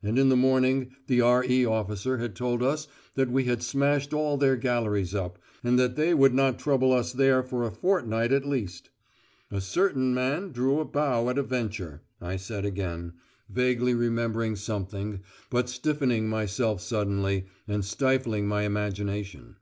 [0.00, 1.64] And in the morning the R.E.
[1.66, 6.14] officer had told us that we had smashed all their galleries up, and that they
[6.14, 8.90] would not trouble us there for a fortnight at least.
[9.50, 13.14] "A certain man drew a bow at a venture," I said again,
[13.48, 15.18] vaguely remembering something,
[15.50, 19.56] but stiffening myself suddenly, and stifling my imagination.